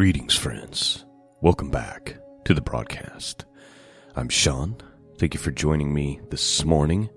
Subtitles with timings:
[0.00, 1.04] Greetings, friends.
[1.42, 2.16] Welcome back
[2.46, 3.44] to the broadcast.
[4.16, 4.78] I'm Shawn.
[5.18, 7.10] Thank you for joining me this morning.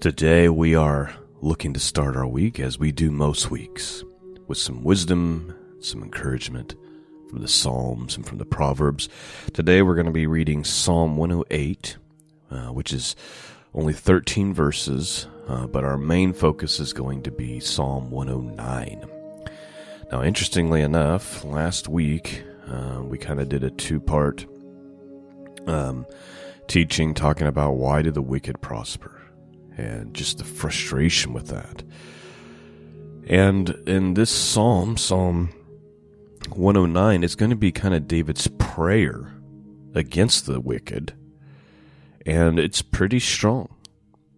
[0.00, 4.02] Today we are looking to start our week as we do most weeks
[4.48, 6.74] with some wisdom, some encouragement
[7.28, 9.08] from the Psalms and from the Proverbs.
[9.52, 11.96] Today we're going to be reading Psalm 108,
[12.50, 13.14] uh, which is
[13.72, 19.19] only 13 verses, uh, but our main focus is going to be Psalm 109.
[20.10, 24.44] Now, interestingly enough, last week uh, we kind of did a two part
[25.68, 26.04] um,
[26.66, 29.22] teaching talking about why do the wicked prosper
[29.76, 31.84] and just the frustration with that.
[33.28, 35.50] And in this psalm, Psalm
[36.48, 39.32] 109, it's going to be kind of David's prayer
[39.94, 41.14] against the wicked.
[42.26, 43.68] And it's pretty strong.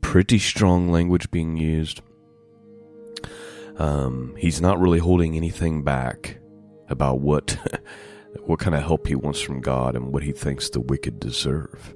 [0.02, 2.02] Pretty strong language being used.
[3.78, 6.38] Um, he's not really holding anything back
[6.88, 7.56] about what
[8.44, 11.94] what kind of help he wants from God and what he thinks the wicked deserve.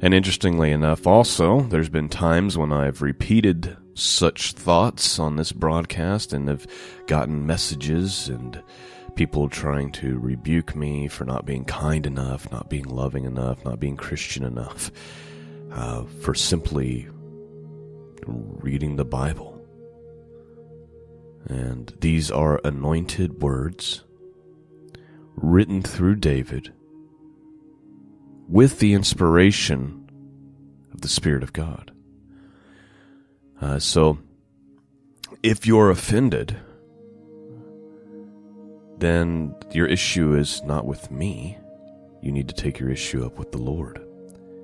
[0.00, 6.32] And interestingly enough, also, there's been times when I've repeated such thoughts on this broadcast
[6.32, 6.66] and have
[7.06, 8.62] gotten messages and
[9.14, 13.80] people trying to rebuke me for not being kind enough, not being loving enough, not
[13.80, 14.90] being Christian enough,
[15.72, 17.08] uh, for simply
[18.26, 19.53] reading the Bible.
[21.46, 24.02] And these are anointed words
[25.36, 26.72] written through David
[28.48, 30.08] with the inspiration
[30.92, 31.92] of the Spirit of God.
[33.60, 34.18] Uh, so,
[35.42, 36.56] if you're offended,
[38.98, 41.58] then your issue is not with me.
[42.22, 44.00] You need to take your issue up with the Lord.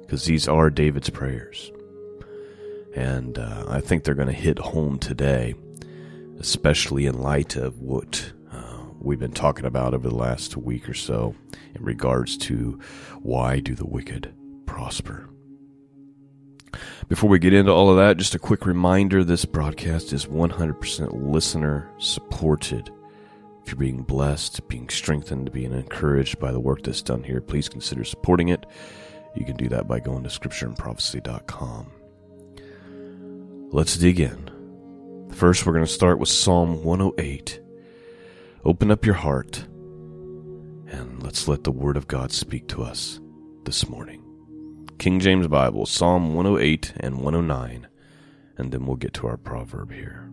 [0.00, 1.70] Because these are David's prayers.
[2.94, 5.54] And uh, I think they're going to hit home today
[6.40, 10.94] especially in light of what uh, we've been talking about over the last week or
[10.94, 11.34] so
[11.74, 12.80] in regards to
[13.20, 14.34] why do the wicked
[14.66, 15.28] prosper.
[17.08, 21.10] Before we get into all of that, just a quick reminder this broadcast is 100%
[21.12, 22.90] listener supported.
[23.62, 27.68] If you're being blessed, being strengthened, being encouraged by the work that's done here, please
[27.68, 28.64] consider supporting it.
[29.34, 31.92] You can do that by going to scriptureandprophecy.com.
[33.72, 34.59] Let's dig in.
[35.40, 37.62] First, we're going to start with Psalm 108.
[38.62, 39.60] Open up your heart
[40.86, 43.20] and let's let the Word of God speak to us
[43.64, 44.22] this morning.
[44.98, 47.88] King James Bible, Psalm 108 and 109,
[48.58, 50.30] and then we'll get to our proverb here.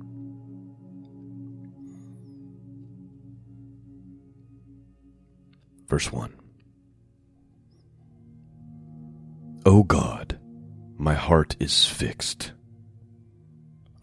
[5.87, 6.33] Verse 1
[9.65, 10.37] O God,
[10.97, 12.51] my heart is fixed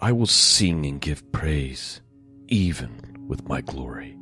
[0.05, 2.03] I will sing and give praise,
[2.49, 4.19] even with my glory.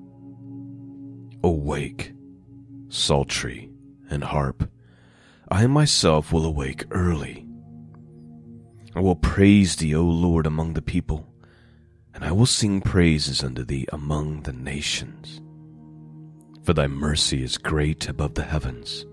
[1.43, 2.13] Awake,
[2.89, 3.69] psaltery
[4.09, 4.71] and harp.
[5.51, 7.49] I myself will awake early.
[8.95, 11.27] I will praise thee, O Lord, among the people,
[12.15, 15.41] and I will sing praises unto thee among the nations.
[16.63, 19.05] For thy mercy is great above the heavens,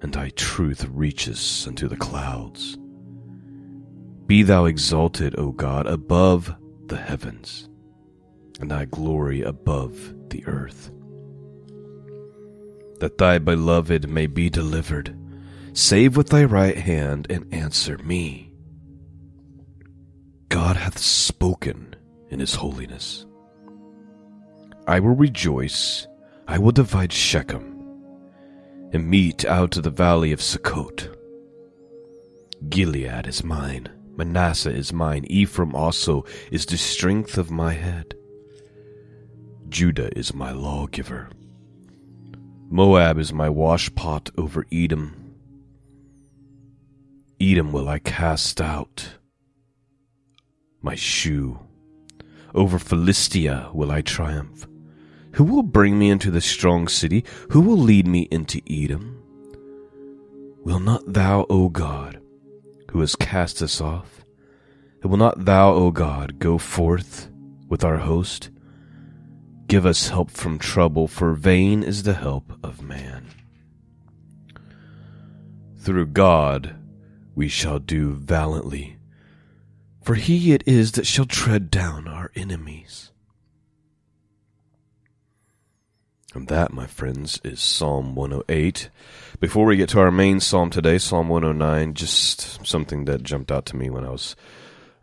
[0.00, 2.78] and thy truth reaches unto the clouds.
[4.26, 6.52] Be thou exalted, O God, above
[6.86, 7.68] the heavens,
[8.60, 10.90] and thy glory above the earth.
[12.98, 15.16] That thy beloved may be delivered,
[15.74, 18.52] save with thy right hand and answer me.
[20.48, 21.94] God hath spoken
[22.28, 23.26] in his holiness.
[24.88, 26.08] I will rejoice,
[26.48, 27.62] I will divide Shechem,
[28.92, 31.14] and meet out of the valley of Sukkot.
[32.68, 38.14] Gilead is mine Manasseh is mine, Ephraim also is the strength of my head.
[39.68, 41.28] Judah is my lawgiver.
[42.70, 45.34] Moab is my washpot over Edom.
[47.40, 49.16] Edom will I cast out
[50.82, 51.58] my shoe.
[52.54, 54.66] Over Philistia will I triumph.
[55.32, 57.24] Who will bring me into the strong city?
[57.50, 59.22] Who will lead me into Edom?
[60.64, 62.20] Will not thou, O God,
[62.90, 64.24] who has cast us off?
[65.02, 67.30] And will not thou, O God, go forth
[67.68, 68.50] with our host?
[69.66, 73.26] Give us help from trouble, for vain is the help of man.
[75.78, 76.76] Through God
[77.34, 78.96] we shall do valiantly,
[80.02, 83.12] for he it is that shall tread down our enemies.
[86.34, 88.90] And that, my friends, is Psalm 108.
[89.38, 93.66] Before we get to our main psalm today, Psalm 109, just something that jumped out
[93.66, 94.34] to me when I was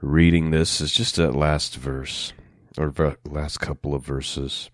[0.02, 2.34] reading this is just that last verse
[2.76, 4.72] or ver- last couple of verses.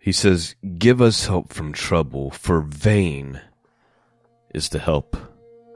[0.00, 3.40] He says, Give us help from trouble, for vain
[4.52, 5.16] is the help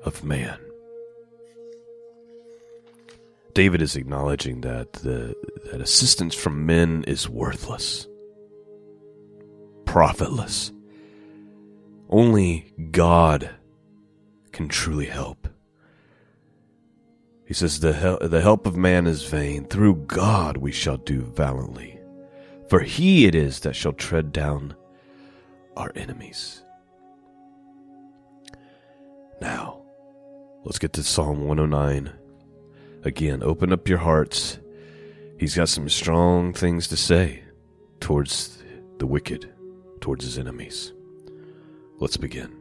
[0.05, 0.59] of man.
[3.55, 5.37] David is acknowledging that the,
[5.71, 8.09] that assistance from men is worthless
[9.91, 10.71] profitless.
[12.09, 13.51] Only God
[14.53, 15.49] can truly help.
[17.45, 19.65] He says, the, hel- the help of man is vain.
[19.65, 21.99] Through God we shall do valiantly.
[22.69, 24.77] For he it is that shall tread down
[25.77, 26.63] our enemies.
[29.41, 29.83] Now,
[30.65, 32.13] let's get to Psalm 109.
[33.03, 34.61] Again, open up your hearts.
[35.37, 37.43] He's got some strong things to say
[37.99, 38.63] towards
[38.99, 39.53] the wicked,
[40.01, 40.93] towards his enemies.
[41.99, 42.57] Let's begin.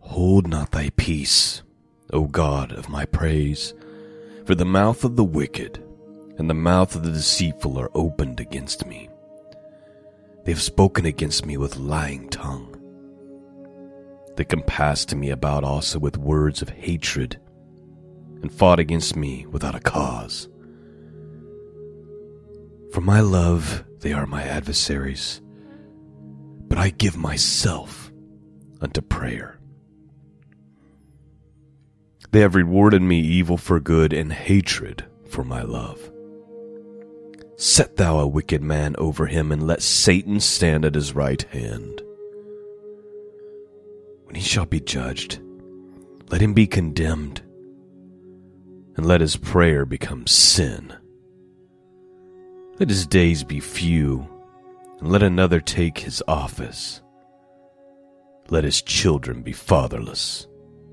[0.00, 1.62] Hold not thy peace,
[2.12, 3.72] O God of my praise,
[4.44, 5.82] for the mouth of the wicked
[6.38, 9.08] and the mouth of the deceitful are opened against me.
[10.44, 12.76] They have spoken against me with lying tongue.
[14.36, 17.38] They compassed me about also with words of hatred,
[18.42, 20.48] and fought against me without a cause.
[22.92, 25.40] For my love they are my adversaries,
[26.68, 28.12] but I give myself
[28.82, 29.58] unto prayer.
[32.32, 36.12] They have rewarded me evil for good and hatred for my love.
[37.56, 42.02] Set thou a wicked man over him, and let Satan stand at his right hand.
[44.24, 45.40] When he shall be judged,
[46.28, 47.40] let him be condemned,
[48.96, 50.94] and let his prayer become sin.
[52.78, 54.26] Let his days be few,
[54.98, 57.02] and let another take his office.
[58.48, 60.46] Let his children be fatherless,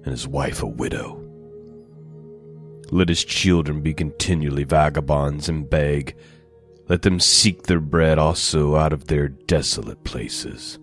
[0.03, 1.25] and his wife a widow.
[2.91, 6.15] Let his children be continually vagabonds and beg.
[6.87, 10.79] Let them seek their bread also out of their desolate places.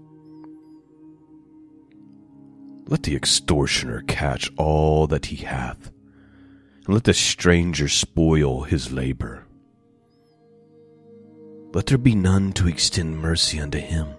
[2.88, 5.90] Let the extortioner catch all that he hath,
[6.86, 9.45] and let the stranger spoil his labor.
[11.76, 14.14] Let there be none to extend mercy unto him,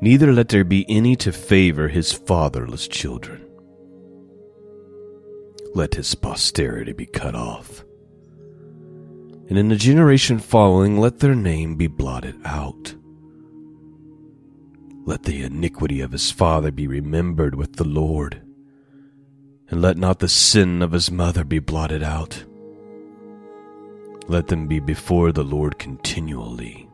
[0.00, 3.46] neither let there be any to favor his fatherless children.
[5.74, 7.84] Let his posterity be cut off,
[9.50, 12.94] and in the generation following let their name be blotted out.
[15.04, 18.40] Let the iniquity of his father be remembered with the Lord,
[19.68, 22.44] and let not the sin of his mother be blotted out.
[24.30, 26.88] Let them be before the Lord continually,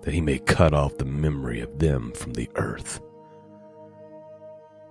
[0.00, 3.02] that he may cut off the memory of them from the earth.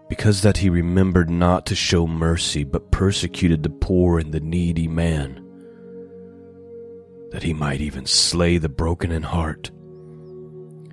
[0.08, 4.88] Because that he remembered not to show mercy, but persecuted the poor and the needy
[4.88, 5.44] man,
[7.32, 9.72] that he might even slay the broken in heart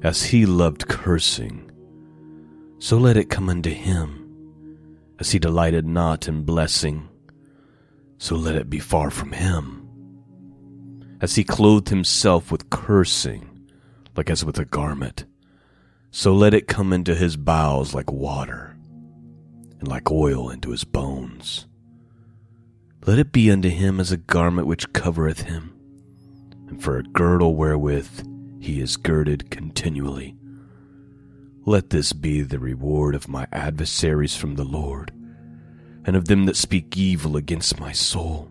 [0.03, 1.71] as he loved cursing,
[2.79, 4.25] so let it come unto him.
[5.21, 7.07] As he delighted not in blessing,
[8.17, 9.78] so let it be far from him.
[11.21, 13.69] As he clothed himself with cursing,
[14.17, 15.25] like as with a garment,
[16.11, 18.77] so let it come into his bowels like water,
[19.81, 21.67] and like oil into his bones.
[23.05, 25.75] Let it be unto him as a garment which covereth him,
[26.69, 28.27] and for a girdle wherewith
[28.61, 30.37] he is girded continually.
[31.65, 35.13] Let this be the reward of my adversaries from the Lord,
[36.05, 38.51] and of them that speak evil against my soul.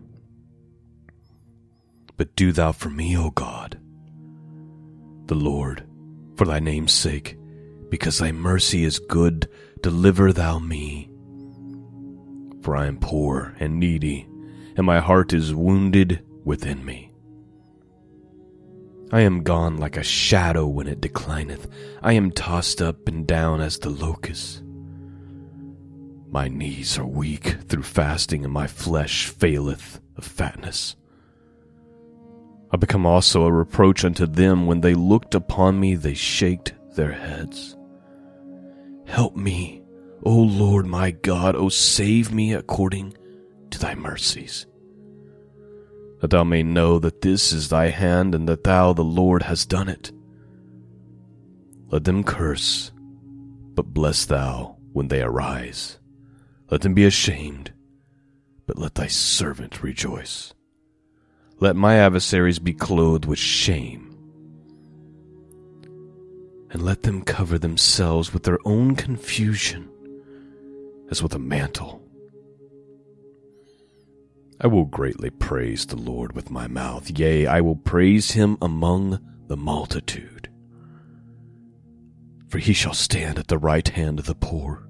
[2.18, 3.78] But do thou for me, O God,
[5.26, 5.86] the Lord,
[6.36, 7.38] for thy name's sake,
[7.90, 9.48] because thy mercy is good,
[9.82, 11.08] deliver thou me.
[12.62, 14.28] For I am poor and needy,
[14.76, 17.12] and my heart is wounded within me.
[19.12, 21.70] I am gone like a shadow when it declineth.
[22.02, 24.62] I am tossed up and down as the locust.
[26.30, 30.96] My knees are weak through fasting, and my flesh faileth of fatness.
[32.70, 34.66] I become also a reproach unto them.
[34.66, 37.76] When they looked upon me, they shaked their heads.
[39.06, 39.82] Help me,
[40.22, 43.16] O Lord my God, O save me according
[43.70, 44.66] to thy mercies
[46.20, 49.68] that thou may know that this is thy hand and that thou, the Lord, hast
[49.68, 50.12] done it.
[51.90, 52.92] Let them curse,
[53.74, 55.98] but bless thou when they arise.
[56.70, 57.72] Let them be ashamed,
[58.66, 60.54] but let thy servant rejoice.
[61.60, 64.16] Let my adversaries be clothed with shame,
[66.70, 69.90] and let them cover themselves with their own confusion
[71.10, 72.00] as with a mantle.
[74.60, 77.10] I will greatly praise the Lord with my mouth.
[77.18, 80.48] Yea, I will praise him among the multitude.
[82.48, 84.88] For he shall stand at the right hand of the poor,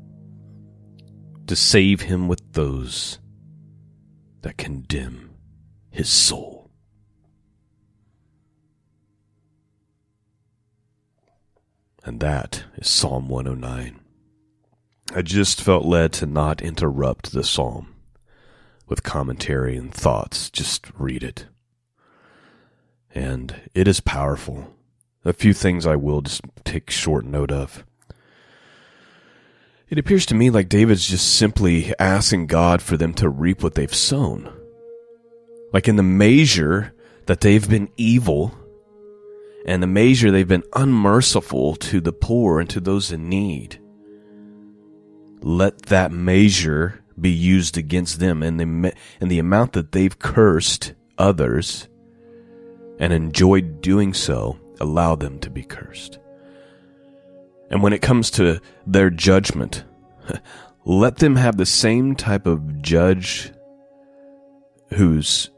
[1.47, 3.21] to save him with those
[4.43, 5.31] that condemn
[5.91, 6.71] his soul.
[12.05, 14.01] And that is Psalm 109.
[15.15, 17.95] I just felt led to not interrupt the psalm
[18.87, 20.51] with commentary and thoughts.
[20.51, 21.47] Just read it.
[23.15, 24.75] And it is powerful.
[25.25, 27.85] A few things I will just take short note of.
[29.89, 33.75] It appears to me like David's just simply asking God for them to reap what
[33.75, 34.53] they've sown.
[35.73, 36.95] Like in the measure
[37.27, 38.55] that they've been evil
[39.67, 43.81] and the measure they've been unmerciful to the poor and to those in need.
[45.41, 50.95] Let that measure be used against them and the, and the amount that they've cursed
[51.19, 51.89] others
[52.99, 56.19] and enjoyed doing so, allow them to be cursed.
[57.71, 59.85] And when it comes to their judgment,
[60.85, 63.53] let them have the same type of judge
[64.95, 65.51] who's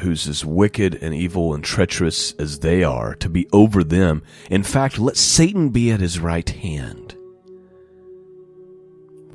[0.00, 4.22] who's as wicked and evil and treacherous as they are to be over them.
[4.50, 7.16] In fact, let Satan be at his right hand.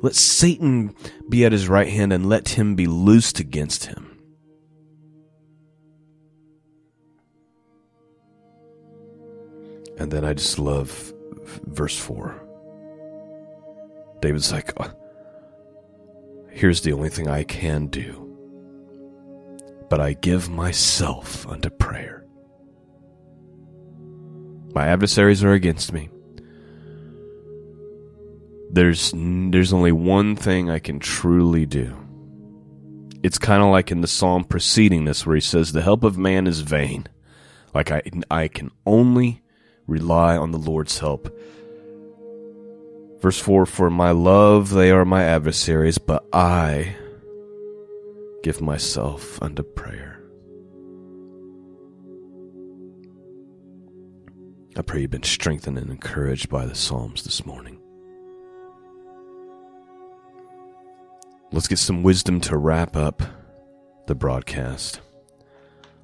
[0.00, 0.94] Let Satan
[1.28, 4.18] be at his right hand and let him be loosed against him.
[9.98, 11.12] And then I just love
[11.66, 12.40] verse 4.
[14.20, 14.88] David's like, uh,
[16.50, 18.27] Here's the only thing I can do.
[19.88, 22.26] But I give myself unto prayer.
[24.74, 26.10] My adversaries are against me.
[28.70, 31.96] There's there's only one thing I can truly do.
[33.22, 36.18] It's kind of like in the psalm preceding this where he says the help of
[36.18, 37.06] man is vain.
[37.74, 39.42] Like I I can only
[39.86, 41.34] rely on the Lord's help.
[43.20, 46.94] Verse 4 For my love they are my adversaries, but I
[48.42, 50.22] give myself unto prayer.
[54.76, 57.80] I pray you've been strengthened and encouraged by the Psalms this morning.
[61.50, 63.22] Let's get some wisdom to wrap up
[64.06, 65.00] the broadcast.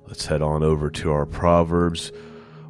[0.06, 2.10] Let's head on over to our Proverbs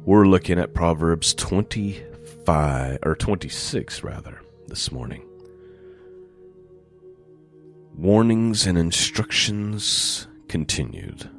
[0.05, 5.27] we're looking at Proverbs 25, or 26 rather, this morning.
[7.97, 11.29] Warnings and instructions continued.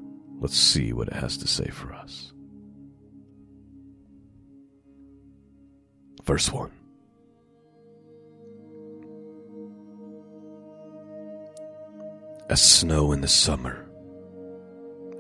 [0.40, 2.32] Let's see what it has to say for us.
[6.25, 6.70] Verse 1.
[12.48, 13.86] As snow in the summer,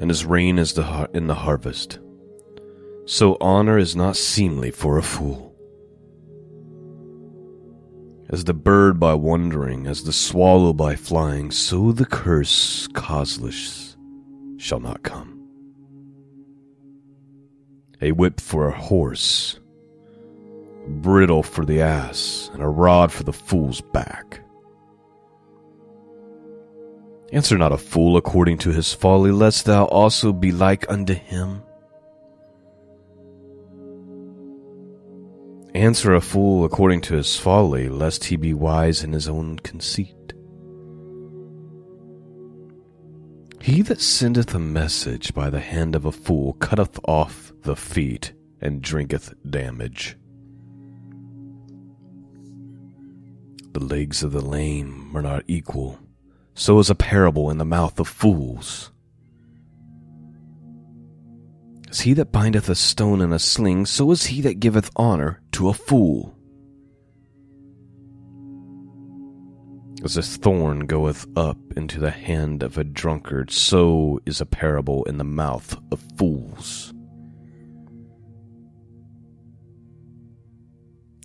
[0.00, 1.98] and as rain is the har- in the harvest
[3.06, 5.55] so honor is not seemly for a fool.
[8.28, 13.96] As the bird by wandering, as the swallow by flying, so the curse causeless
[14.56, 15.40] shall not come.
[18.02, 19.60] A whip for a horse,
[20.88, 24.40] bridle for the ass, and a rod for the fool's back.
[27.32, 31.62] Answer not a fool according to his folly, lest thou also be like unto him.
[35.76, 40.32] Answer a fool according to his folly, lest he be wise in his own conceit.
[43.60, 48.32] He that sendeth a message by the hand of a fool cutteth off the feet
[48.58, 50.16] and drinketh damage.
[53.72, 55.98] The legs of the lame are not equal,
[56.54, 58.92] so is a parable in the mouth of fools.
[61.90, 65.40] As he that bindeth a stone in a sling, so is he that giveth honor
[65.52, 66.36] to a fool.
[70.04, 75.04] As a thorn goeth up into the hand of a drunkard, so is a parable
[75.04, 76.92] in the mouth of fools.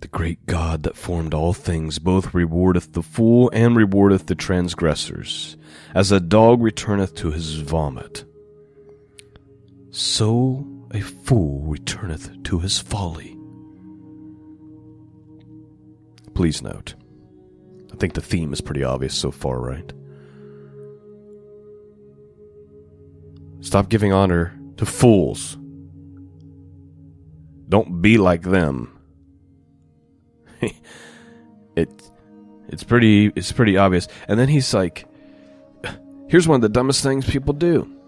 [0.00, 5.56] The great God that formed all things both rewardeth the fool and rewardeth the transgressors,
[5.94, 8.24] as a dog returneth to his vomit
[9.92, 13.38] so a fool returneth to his folly.
[16.34, 16.94] Please note,
[17.92, 19.92] I think the theme is pretty obvious so far, right?
[23.60, 25.56] Stop giving honor to fools.
[27.68, 28.98] Don't be like them.
[31.76, 32.10] it
[32.68, 34.08] it's pretty it's pretty obvious.
[34.26, 35.06] And then he's like
[36.28, 38.01] Here's one of the dumbest things people do.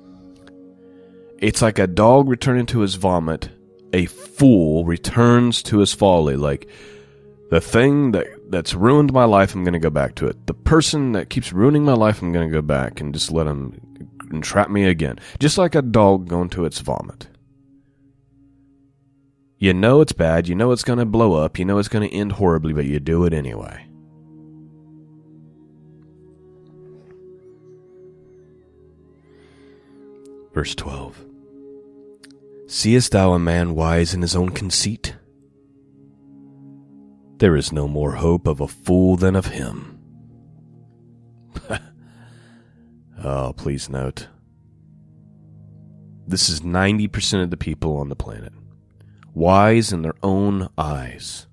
[1.44, 3.50] It's like a dog returning to his vomit.
[3.92, 6.36] A fool returns to his folly.
[6.36, 6.70] Like
[7.50, 10.46] the thing that that's ruined my life, I'm going to go back to it.
[10.46, 13.46] The person that keeps ruining my life, I'm going to go back and just let
[13.46, 13.78] him
[14.32, 15.18] entrap me again.
[15.38, 17.28] Just like a dog going to its vomit.
[19.58, 22.08] You know it's bad, you know it's going to blow up, you know it's going
[22.08, 23.86] to end horribly, but you do it anyway.
[30.54, 31.33] Verse 12
[32.74, 35.14] Seest thou a man wise in his own conceit?
[37.38, 40.00] There is no more hope of a fool than of him.
[43.22, 44.26] oh, please note.
[46.26, 48.52] This is 90% of the people on the planet.
[49.34, 51.46] Wise in their own eyes.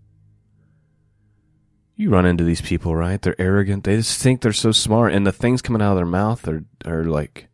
[1.95, 3.21] You run into these people, right?
[3.21, 3.83] They're arrogant.
[3.83, 6.65] They just think they're so smart, and the things coming out of their mouth are,
[6.83, 7.47] are like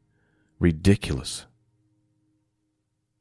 [0.57, 1.47] ridiculous.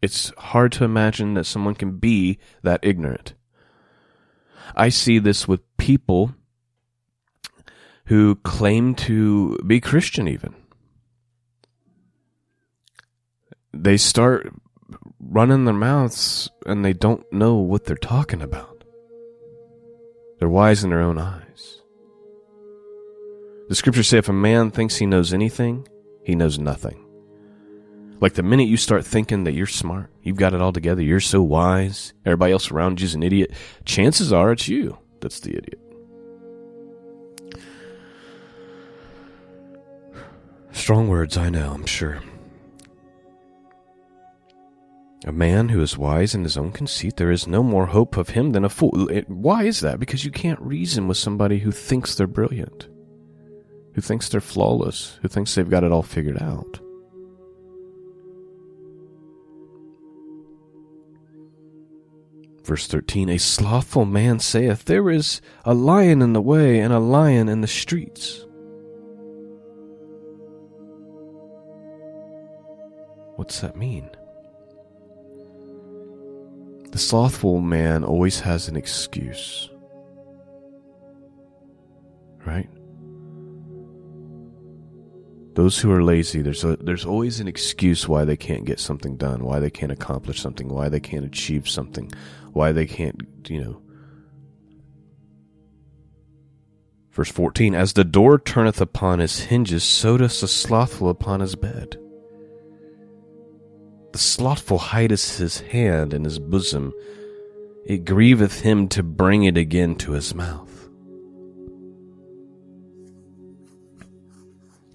[0.03, 3.35] It's hard to imagine that someone can be that ignorant.
[4.75, 6.35] I see this with people
[8.07, 10.55] who claim to be Christian, even.
[13.73, 14.53] They start
[15.21, 18.85] running their mouths and they don't know what they're talking about.
[20.39, 21.81] They're wise in their own eyes.
[23.69, 25.89] The scriptures say if a man thinks he knows anything,
[26.23, 27.06] he knows nothing.
[28.21, 31.21] Like the minute you start thinking that you're smart, you've got it all together, you're
[31.21, 33.53] so wise, everybody else around you's an idiot,
[33.85, 35.81] chances are it's you that's the idiot.
[40.73, 42.23] Strong words, I know, I'm sure.
[45.25, 48.31] A man who is wise in his own conceit, there is no more hope of
[48.31, 49.09] him than a fool.
[49.27, 49.99] Why is that?
[49.99, 52.89] Because you can't reason with somebody who thinks they're brilliant,
[53.95, 56.79] who thinks they're flawless, who thinks they've got it all figured out.
[62.67, 66.99] Verse 13 A slothful man saith, There is a lion in the way, and a
[66.99, 68.45] lion in the streets.
[73.37, 74.11] What's that mean?
[76.91, 79.71] The slothful man always has an excuse.
[85.57, 89.17] Those who are lazy, there's a, there's always an excuse why they can't get something
[89.17, 92.13] done, why they can't accomplish something, why they can't achieve something,
[92.53, 93.83] why they can't, you know.
[97.11, 101.55] Verse 14 As the door turneth upon his hinges, so doth the slothful upon his
[101.55, 101.97] bed.
[104.13, 106.93] The slothful hideth his hand in his bosom,
[107.87, 110.76] it grieveth him to bring it again to his mouth.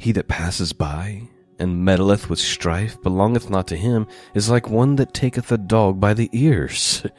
[0.02, 4.96] He that passes by and meddleth with strife belongeth not to him, is like one
[4.96, 7.06] that taketh a dog by the ears.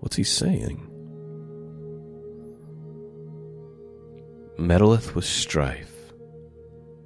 [0.00, 0.88] What's he saying?
[4.58, 6.12] Meddleth with strife.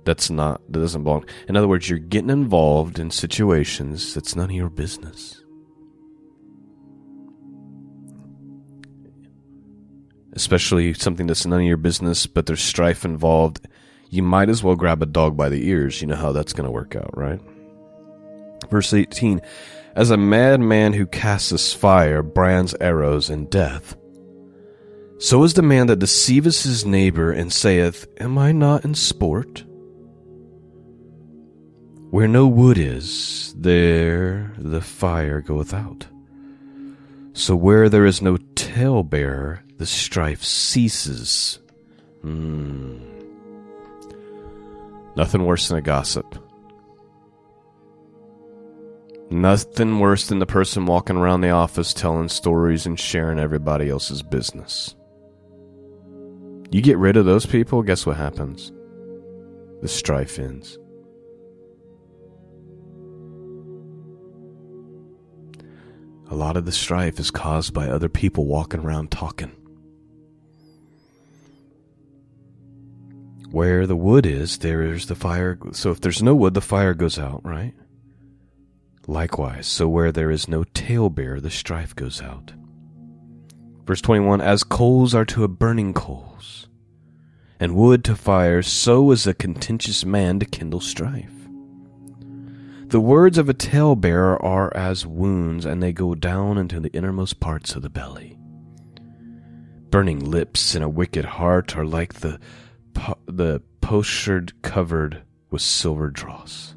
[0.07, 1.27] That's not, that doesn't belong.
[1.51, 5.45] In other words, you're getting involved in situations that's none of your business.
[10.37, 13.67] Especially something that's none of your business, but there's strife involved,
[14.11, 16.01] you might as well grab a dog by the ears.
[16.01, 17.41] You know how that's going to work out, right?
[18.71, 19.41] Verse 18
[19.97, 23.97] As a madman who casts fire, brands arrows, and death,
[25.19, 29.65] so is the man that deceiveth his neighbor and saith, Am I not in sport?
[32.11, 36.07] Where no wood is, there the fire goeth out.
[37.33, 41.59] So where there is no talebearer, the strife ceases.
[42.23, 42.99] Hmm.
[45.17, 46.39] Nothing worse than a gossip.
[49.31, 54.23] Nothing worse than the person walking around the office telling stories and sharing everybody else's
[54.23, 54.95] business.
[56.71, 58.73] You get rid of those people, guess what happens?
[59.83, 60.79] The strife ends.
[66.29, 69.56] A lot of the strife is caused by other people walking around talking.
[73.57, 75.59] Where the wood is, there is the fire.
[75.73, 77.73] So if there's no wood, the fire goes out, right?
[79.07, 82.53] Likewise, so where there is no talebearer, the strife goes out.
[83.87, 86.69] Verse 21 As coals are to a burning coals,
[87.59, 91.49] and wood to fire, so is a contentious man to kindle strife.
[92.89, 97.41] The words of a talebearer are as wounds, and they go down into the innermost
[97.41, 98.37] parts of the belly.
[99.89, 102.39] Burning lips and a wicked heart are like the
[103.27, 106.75] the potsherd covered with silver dross.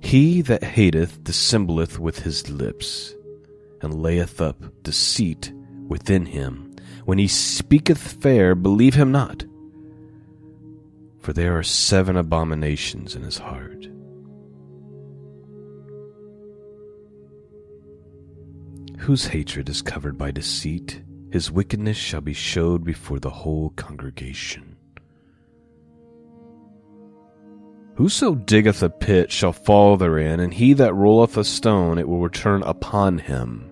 [0.00, 3.14] He that hateth dissembleth with his lips,
[3.80, 5.52] and layeth up deceit
[5.86, 6.74] within him.
[7.04, 9.44] When he speaketh fair, believe him not,
[11.20, 13.88] for there are seven abominations in his heart.
[18.98, 24.76] Whose hatred is covered by deceit, his wickedness shall be showed before the whole congregation.
[27.96, 32.20] Whoso diggeth a pit shall fall therein, and he that rolleth a stone, it will
[32.20, 33.70] return upon him.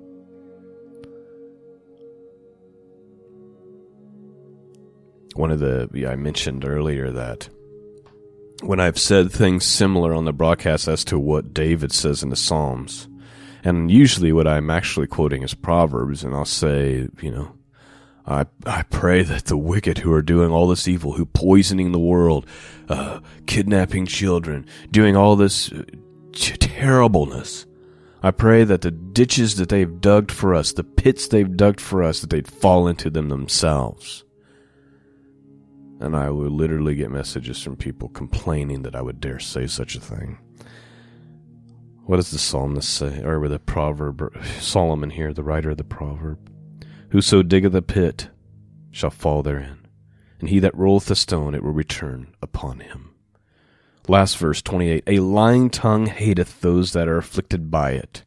[5.34, 7.48] One of the, yeah, I mentioned earlier that
[8.62, 12.36] when I've said things similar on the broadcast as to what David says in the
[12.36, 13.08] Psalms,
[13.64, 17.52] and usually what I'm actually quoting is Proverbs, and I'll say, you know,
[18.26, 21.98] I, I pray that the wicked who are doing all this evil, who poisoning the
[21.98, 22.46] world,
[22.88, 25.82] uh, kidnapping children, doing all this uh,
[26.32, 27.66] terribleness,
[28.22, 32.02] I pray that the ditches that they've dug for us, the pits they've dug for
[32.02, 34.24] us, that they'd fall into them themselves.
[36.00, 39.96] And I would literally get messages from people complaining that I would dare say such
[39.96, 40.38] a thing.
[42.04, 46.38] What does the psalmist say, or the proverb, Solomon here, the writer of the proverb?
[47.10, 48.30] Whoso diggeth a pit
[48.90, 49.86] shall fall therein,
[50.40, 53.14] and he that rolleth a stone, it will return upon him.
[54.08, 58.24] Last verse 28 A lying tongue hateth those that are afflicted by it,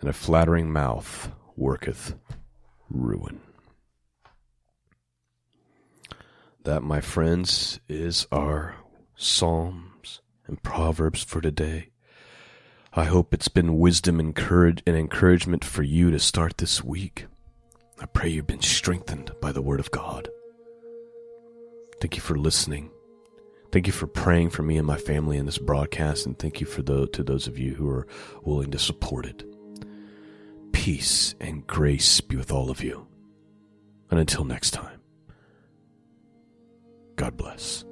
[0.00, 2.14] and a flattering mouth worketh
[2.88, 3.40] ruin.
[6.64, 8.76] That, my friends, is our
[9.16, 10.20] Psalms
[10.52, 11.88] and Proverbs for today.
[12.92, 17.24] I hope it's been wisdom and courage and encouragement for you to start this week.
[17.98, 20.28] I pray you've been strengthened by the Word of God.
[22.02, 22.90] Thank you for listening.
[23.72, 26.66] Thank you for praying for me and my family in this broadcast, and thank you
[26.66, 28.06] for the, to those of you who are
[28.42, 29.44] willing to support it.
[30.72, 33.06] Peace and grace be with all of you.
[34.10, 35.00] And until next time.
[37.16, 37.86] God bless.